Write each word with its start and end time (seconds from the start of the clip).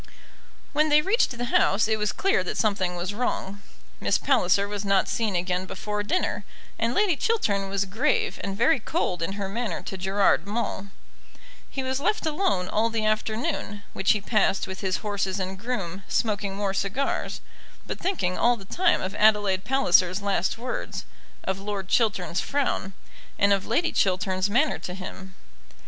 When 0.73 0.89
they 0.89 1.03
reached 1.03 1.29
the 1.37 1.45
house 1.53 1.87
it 1.87 1.99
was 1.99 2.11
clear 2.11 2.43
that 2.43 2.57
something 2.57 2.95
was 2.95 3.13
wrong. 3.13 3.61
Miss 3.99 4.17
Palliser 4.17 4.67
was 4.67 4.83
not 4.83 5.07
seen 5.07 5.35
again 5.35 5.67
before 5.67 6.01
dinner, 6.01 6.43
and 6.79 6.95
Lady 6.95 7.15
Chiltern 7.15 7.69
was 7.69 7.85
grave 7.85 8.39
and 8.43 8.57
very 8.57 8.79
cold 8.79 9.21
in 9.21 9.33
her 9.33 9.47
manner 9.47 9.83
to 9.83 9.97
Gerard 9.99 10.47
Maule. 10.47 10.87
He 11.69 11.83
was 11.83 11.99
left 11.99 12.25
alone 12.25 12.67
all 12.67 12.89
the 12.89 13.05
afternoon, 13.05 13.83
which 13.93 14.13
he 14.13 14.21
passed 14.21 14.65
with 14.65 14.79
his 14.81 14.97
horses 15.05 15.39
and 15.39 15.59
groom, 15.59 16.01
smoking 16.07 16.55
more 16.55 16.73
cigars, 16.73 17.39
but 17.85 17.99
thinking 17.99 18.39
all 18.39 18.57
the 18.57 18.65
time 18.65 19.03
of 19.03 19.13
Adelaide 19.13 19.63
Palliser's 19.65 20.19
last 20.23 20.57
words, 20.57 21.05
of 21.43 21.59
Lord 21.59 21.87
Chiltern's 21.89 22.41
frown, 22.41 22.93
and 23.37 23.53
of 23.53 23.67
Lady 23.67 23.91
Chiltern's 23.91 24.49
manner 24.49 24.79
to 24.79 24.95
him. 24.95 25.35